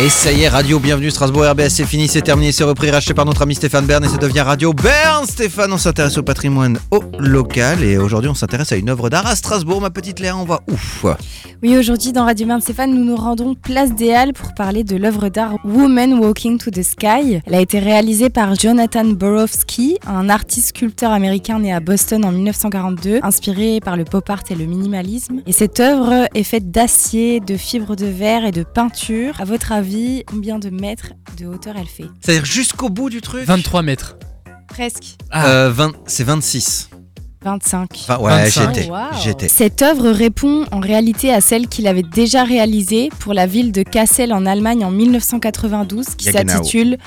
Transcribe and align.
Et 0.00 0.10
ça 0.10 0.30
y 0.30 0.42
est, 0.42 0.48
Radio 0.48 0.78
Bienvenue 0.78 1.10
Strasbourg 1.10 1.44
RBS, 1.44 1.70
c'est 1.70 1.84
fini, 1.84 2.06
c'est 2.06 2.22
terminé, 2.22 2.52
c'est 2.52 2.62
repris, 2.62 2.88
racheté 2.88 3.14
par 3.14 3.24
notre 3.24 3.42
ami 3.42 3.56
Stéphane 3.56 3.84
Bern 3.84 4.04
et 4.04 4.08
ça 4.08 4.16
devient 4.16 4.42
Radio 4.42 4.72
Bern. 4.72 5.26
Stéphane, 5.26 5.72
on 5.72 5.76
s'intéresse 5.76 6.16
au 6.18 6.22
patrimoine 6.22 6.78
au 6.92 7.02
local 7.18 7.82
et 7.82 7.98
aujourd'hui 7.98 8.30
on 8.30 8.34
s'intéresse 8.34 8.70
à 8.70 8.76
une 8.76 8.90
œuvre 8.90 9.10
d'art 9.10 9.26
à 9.26 9.34
Strasbourg. 9.34 9.80
Ma 9.80 9.90
petite 9.90 10.20
Léa, 10.20 10.36
on 10.36 10.44
va 10.44 10.60
ouf. 10.70 11.04
Oui, 11.64 11.76
aujourd'hui 11.76 12.12
dans 12.12 12.24
Radio 12.26 12.46
Bern 12.46 12.60
Stéphane, 12.60 12.94
nous 12.94 13.04
nous 13.04 13.16
rendons 13.16 13.56
place 13.56 13.92
des 13.92 14.12
Halles 14.12 14.34
pour 14.34 14.54
parler 14.54 14.84
de 14.84 14.94
l'œuvre 14.94 15.30
d'art 15.30 15.56
Woman 15.64 16.20
Walking 16.20 16.58
to 16.58 16.70
the 16.70 16.84
Sky. 16.84 17.40
Elle 17.44 17.54
a 17.56 17.60
été 17.60 17.80
réalisée 17.80 18.30
par 18.30 18.54
Jonathan 18.54 19.04
Borowski, 19.04 19.98
un 20.06 20.28
artiste 20.28 20.68
sculpteur 20.68 21.10
américain 21.10 21.58
né 21.58 21.72
à 21.72 21.80
Boston 21.80 22.24
en 22.24 22.30
1942, 22.30 23.18
inspiré 23.24 23.80
par 23.80 23.96
le 23.96 24.04
pop 24.04 24.30
art 24.30 24.44
et 24.48 24.54
le 24.54 24.66
minimalisme. 24.66 25.42
Et 25.48 25.52
cette 25.52 25.80
œuvre 25.80 26.28
est 26.32 26.44
faite 26.44 26.70
d'acier, 26.70 27.40
de 27.40 27.56
fibres 27.56 27.96
de 27.96 28.06
verre 28.06 28.44
et 28.44 28.52
de 28.52 28.62
peinture. 28.62 29.34
À 29.40 29.44
votre 29.44 29.72
avis, 29.72 29.87
combien 30.26 30.58
de 30.58 30.70
mètres 30.70 31.12
de 31.38 31.46
hauteur 31.46 31.74
elle 31.78 31.86
fait 31.86 32.06
C'est-à-dire 32.20 32.44
jusqu'au 32.44 32.88
bout 32.88 33.10
du 33.10 33.20
truc 33.20 33.44
23 33.44 33.82
mètres. 33.82 34.16
Presque. 34.68 35.16
Euh, 35.34 35.70
20 35.70 35.92
C'est 36.06 36.24
26. 36.24 36.90
25. 37.44 37.88
Enfin, 37.94 38.18
ouais, 38.18 38.30
25. 38.44 38.74
j'étais. 38.74 38.90
Wow. 38.90 38.96
J'étais. 39.22 39.48
Cette 39.48 39.80
œuvre 39.82 40.10
répond 40.10 40.64
en 40.72 40.80
réalité 40.80 41.32
à 41.32 41.40
celle 41.40 41.68
qu'il 41.68 41.86
avait 41.86 42.02
déjà 42.02 42.42
réalisée 42.44 43.10
pour 43.20 43.32
la 43.32 43.46
ville 43.46 43.70
de 43.70 43.82
Kassel 43.82 44.32
en 44.32 44.44
Allemagne 44.44 44.84
en 44.84 44.90
1992 44.90 46.06
qui 46.16 46.30
Jagenau. 46.32 46.50
s'intitule 46.52 46.98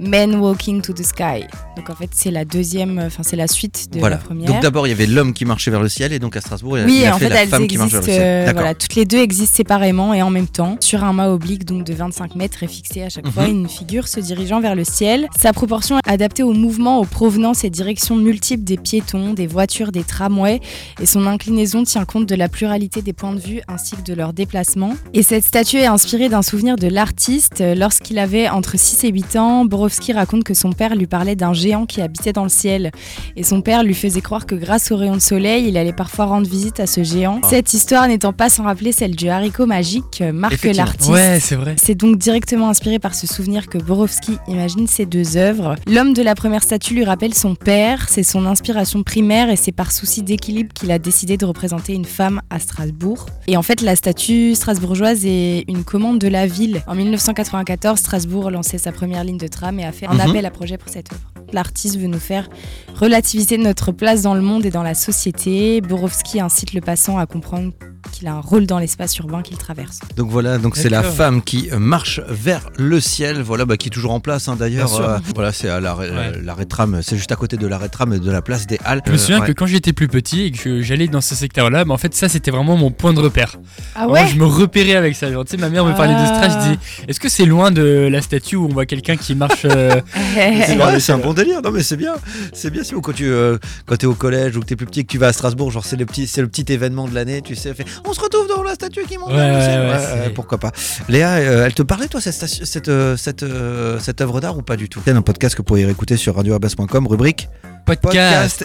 Men 0.00 0.36
Walking 0.36 0.80
to 0.82 0.92
the 0.92 1.02
Sky. 1.02 1.44
Donc 1.76 1.90
en 1.90 1.94
fait 1.94 2.10
c'est 2.12 2.30
la 2.30 2.44
deuxième, 2.44 2.98
enfin 3.06 3.22
c'est 3.22 3.36
la 3.36 3.46
suite 3.48 3.88
de 3.92 3.98
Voilà. 4.00 4.16
la 4.16 4.22
première. 4.22 4.46
Donc 4.52 4.60
d'abord 4.62 4.86
il 4.86 4.90
y 4.90 4.92
avait 4.92 5.06
l'homme 5.06 5.32
qui 5.32 5.44
marchait 5.44 5.70
vers 5.70 5.82
le 5.82 5.88
ciel 5.88 6.12
et 6.12 6.18
donc 6.18 6.36
à 6.36 6.40
Strasbourg 6.40 6.78
il 6.78 6.84
oui, 6.86 6.98
il 7.00 7.06
a 7.06 7.14
en 7.14 7.18
fait, 7.18 7.28
fait, 7.28 7.34
la 7.34 7.46
femme 7.46 7.66
qui 7.66 7.76
marche 7.78 7.92
vers 7.92 8.00
le 8.00 8.06
ciel. 8.06 8.22
euh, 8.22 8.50
voilà, 8.52 8.74
toutes 8.74 8.94
les 8.94 9.04
deux 9.04 9.18
existent 9.18 9.56
séparément 9.56 10.14
et 10.14 10.22
en 10.22 10.30
même 10.30 10.46
temps. 10.46 10.76
Sur 10.80 11.04
un 11.04 11.12
mât 11.12 11.30
oblique 11.30 11.64
donc 11.64 11.84
de 11.84 11.94
25 11.94 12.34
mètres 12.36 12.62
et 12.62 12.68
fixé 12.68 13.02
à 13.02 13.08
chaque 13.08 13.26
Mhm. 13.26 13.32
fois 13.32 13.46
une 13.46 13.68
figure 13.68 14.08
se 14.08 14.20
dirigeant 14.20 14.60
vers 14.60 14.74
le 14.74 14.84
ciel. 14.84 15.28
Sa 15.38 15.52
proportion 15.52 15.98
est 15.98 16.10
adaptée 16.10 16.42
au 16.42 16.52
mouvement, 16.52 16.98
aux 17.00 17.04
provenances 17.04 17.64
et 17.64 17.70
directions 17.70 18.16
multiples 18.16 18.64
des 18.64 18.76
piétons, 18.76 19.34
des 19.34 19.46
voitures, 19.46 19.92
des 19.92 20.04
tramways 20.04 20.60
et 21.00 21.06
son 21.06 21.26
inclinaison 21.26 21.82
tient 21.84 22.04
compte 22.04 22.26
de 22.26 22.34
la 22.34 22.48
pluralité 22.48 23.02
des 23.02 23.12
points 23.12 23.34
de 23.34 23.40
vue 23.40 23.60
ainsi 23.68 23.96
que 23.96 24.02
de 24.02 24.14
leurs 24.14 24.32
déplacements. 24.32 24.94
Et 25.14 25.22
cette 25.22 25.44
statue 25.44 25.76
est 25.78 25.86
inspirée 25.86 26.28
d'un 26.28 26.42
souvenir 26.42 26.76
de 26.76 26.86
l'artiste. 26.88 27.62
Lorsqu'il 27.76 28.18
avait 28.18 28.48
entre 28.48 28.78
6 28.78 29.04
et 29.04 29.10
8 29.10 29.36
ans, 29.36 29.64
Borowski 29.88 30.12
raconte 30.12 30.44
que 30.44 30.52
son 30.52 30.72
père 30.72 30.94
lui 30.94 31.06
parlait 31.06 31.34
d'un 31.34 31.54
géant 31.54 31.86
qui 31.86 32.02
habitait 32.02 32.34
dans 32.34 32.42
le 32.42 32.50
ciel. 32.50 32.90
Et 33.36 33.42
son 33.42 33.62
père 33.62 33.82
lui 33.82 33.94
faisait 33.94 34.20
croire 34.20 34.44
que 34.44 34.54
grâce 34.54 34.92
aux 34.92 34.98
rayons 34.98 35.14
de 35.14 35.20
soleil, 35.20 35.66
il 35.66 35.78
allait 35.78 35.94
parfois 35.94 36.26
rendre 36.26 36.46
visite 36.46 36.78
à 36.78 36.86
ce 36.86 37.02
géant. 37.02 37.40
Ah. 37.42 37.46
Cette 37.48 37.72
histoire 37.72 38.06
n'étant 38.06 38.34
pas 38.34 38.50
sans 38.50 38.64
rappeler 38.64 38.92
celle 38.92 39.16
du 39.16 39.30
haricot 39.30 39.64
magique 39.64 40.04
que 40.18 40.30
marque 40.30 40.52
Effectivement. 40.52 40.84
l'artiste. 40.84 41.10
Ouais, 41.10 41.38
c'est 41.40 41.54
vrai. 41.54 41.74
C'est 41.82 41.94
donc 41.94 42.18
directement 42.18 42.68
inspiré 42.68 42.98
par 42.98 43.14
ce 43.14 43.26
souvenir 43.26 43.66
que 43.66 43.78
Borowski 43.78 44.36
imagine 44.46 44.86
ces 44.86 45.06
deux 45.06 45.38
œuvres. 45.38 45.74
L'homme 45.86 46.12
de 46.12 46.20
la 46.20 46.34
première 46.34 46.62
statue 46.62 46.92
lui 46.92 47.04
rappelle 47.04 47.32
son 47.32 47.54
père, 47.54 48.10
c'est 48.10 48.22
son 48.22 48.44
inspiration 48.44 49.02
primaire 49.02 49.48
et 49.48 49.56
c'est 49.56 49.72
par 49.72 49.90
souci 49.90 50.22
d'équilibre 50.22 50.74
qu'il 50.74 50.90
a 50.90 50.98
décidé 50.98 51.38
de 51.38 51.46
représenter 51.46 51.94
une 51.94 52.04
femme 52.04 52.42
à 52.50 52.58
Strasbourg. 52.58 53.24
Et 53.46 53.56
en 53.56 53.62
fait, 53.62 53.80
la 53.80 53.96
statue 53.96 54.54
strasbourgeoise 54.54 55.24
est 55.24 55.64
une 55.66 55.82
commande 55.82 56.18
de 56.18 56.28
la 56.28 56.46
ville. 56.46 56.82
En 56.86 56.94
1994, 56.94 57.98
Strasbourg 57.98 58.50
lançait 58.50 58.76
sa 58.76 58.92
première 58.92 59.24
ligne 59.24 59.38
de 59.38 59.48
tram 59.48 59.77
et 59.78 59.84
a 59.84 59.92
fait 59.92 60.06
un 60.06 60.14
Mhm. 60.14 60.20
appel 60.20 60.46
à 60.46 60.50
projet 60.50 60.78
pour 60.78 60.90
cette 60.90 61.12
œuvre. 61.12 61.22
L'artiste 61.52 61.96
veut 61.98 62.08
nous 62.08 62.18
faire 62.18 62.48
relativiser 62.94 63.56
notre 63.58 63.90
place 63.92 64.22
dans 64.22 64.34
le 64.34 64.42
monde 64.42 64.66
et 64.66 64.70
dans 64.70 64.82
la 64.82 64.94
société. 64.94 65.80
Borowski 65.80 66.40
incite 66.40 66.74
le 66.74 66.80
passant 66.80 67.16
à 67.18 67.26
comprendre 67.26 67.72
qu'il 68.12 68.26
a 68.28 68.32
un 68.34 68.40
rôle 68.40 68.66
dans 68.66 68.78
l'espace 68.78 69.16
urbain 69.18 69.42
qu'il 69.42 69.56
traverse. 69.56 70.00
Donc 70.16 70.30
voilà, 70.30 70.58
donc 70.58 70.76
c'est 70.76 70.88
la 70.88 71.02
femme 71.02 71.42
qui 71.42 71.68
euh, 71.72 71.78
marche 71.78 72.20
vers 72.28 72.70
le 72.76 73.00
ciel, 73.00 73.40
voilà, 73.42 73.64
bah, 73.64 73.76
qui 73.76 73.88
est 73.88 73.90
toujours 73.90 74.12
en 74.12 74.20
place 74.20 74.48
hein, 74.48 74.56
d'ailleurs. 74.58 74.94
Euh, 75.00 75.18
voilà, 75.34 75.52
c'est 75.52 75.68
à 75.68 75.80
l'arrêt 75.80 76.10
Ouais. 76.10 76.32
euh, 76.36 76.64
tram, 76.64 77.00
c'est 77.02 77.16
juste 77.16 77.32
à 77.32 77.36
côté 77.36 77.56
de 77.56 77.66
l'arrêt 77.66 77.88
tram 77.88 78.12
et 78.12 78.18
de 78.18 78.30
la 78.30 78.42
place 78.42 78.66
des 78.66 78.78
Halles. 78.84 79.02
Je 79.06 79.10
me 79.10 79.16
Euh, 79.16 79.18
souviens 79.18 79.40
ouais. 79.40 79.46
que 79.46 79.52
quand 79.52 79.66
j'étais 79.66 79.92
plus 79.92 80.08
petit 80.08 80.42
et 80.42 80.50
que 80.50 80.80
j'allais 80.82 81.08
dans 81.08 81.20
ce 81.20 81.34
secteur-là, 81.34 81.84
mais 81.84 81.92
en 81.92 81.98
fait 81.98 82.14
ça 82.14 82.28
c'était 82.28 82.50
vraiment 82.50 82.76
mon 82.76 82.90
point 82.90 83.12
de 83.12 83.20
repère. 83.20 83.56
Ah 83.94 84.06
Moi, 84.06 84.26
je 84.26 84.36
me 84.36 84.44
repérais 84.46 84.94
avec 84.94 85.14
ça. 85.16 85.30
Genre, 85.32 85.44
tu 85.44 85.52
sais, 85.52 85.56
ma 85.56 85.68
mère 85.68 85.84
me 85.84 85.92
parlait 85.92 86.14
de 86.14 86.26
Stras, 86.26 86.48
je 86.48 86.54
Ah. 86.54 86.62
disais, 86.64 86.78
est-ce 87.08 87.20
que 87.20 87.28
c'est 87.28 87.44
loin 87.46 87.70
de 87.70 88.08
la 88.10 88.22
statue 88.22 88.56
où 88.56 88.64
on 88.66 88.68
voit 88.68 88.86
quelqu'un 88.86 89.16
qui 89.16 89.34
marche 89.34 89.64
euh, 89.64 90.00
C'est 90.34 90.76
Ouais, 90.76 91.10
un 91.10 91.18
bon 91.18 91.32
délire. 91.34 91.60
Non 91.62 91.70
mais 91.70 91.82
c'est 91.82 91.96
bien, 91.96 92.14
c'est 92.52 92.70
bien. 92.70 92.82
Si 92.84 92.94
quand 93.00 93.12
tu 93.12 93.26
euh, 93.26 93.58
quand 93.86 93.96
t'es 93.96 94.06
au 94.06 94.14
collège 94.14 94.56
ou 94.56 94.60
que 94.60 94.66
t'es 94.66 94.76
plus 94.76 94.86
petit, 94.86 95.04
que 95.04 95.10
tu 95.10 95.18
vas 95.18 95.28
à 95.28 95.32
Strasbourg, 95.32 95.70
genre 95.70 95.84
c'est 95.84 95.96
le 95.96 96.06
petit, 96.06 96.26
c'est 96.26 96.40
le 96.40 96.48
petit 96.48 96.70
événement 96.72 97.06
de 97.08 97.14
l'année, 97.14 97.42
tu 97.42 97.54
sais. 97.54 97.74
fait, 97.74 97.84
on 98.04 98.12
se 98.12 98.20
retrouve 98.20 98.48
dans 98.48 98.62
la 98.62 98.74
statue 98.74 99.04
qui 99.04 99.18
monte. 99.18 99.30
Ouais, 99.30 99.36
vers 99.36 99.92
le 99.92 99.98
ciel. 99.98 100.34
pourquoi 100.34 100.58
pas. 100.58 100.72
Léa, 101.08 101.36
euh, 101.36 101.66
elle 101.66 101.74
te 101.74 101.82
parlait 101.82 102.08
toi 102.08 102.20
cette 102.20 102.34
cette 102.34 102.88
euh, 102.88 103.16
cette 103.16 103.42
euh, 103.42 103.98
cette 104.00 104.20
œuvre 104.20 104.40
d'art 104.40 104.56
ou 104.56 104.62
pas 104.62 104.76
du 104.76 104.88
tout? 104.88 105.00
C'est 105.04 105.12
un 105.12 105.22
podcast 105.22 105.54
que 105.54 105.60
vous 105.60 105.64
pouvez 105.64 105.88
écouter 105.88 106.16
sur 106.16 106.36
radioabas.com, 106.36 107.06
rubrique 107.06 107.48
podcast. 107.96 108.64